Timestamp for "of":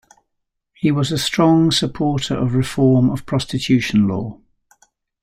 2.35-2.55, 3.11-3.27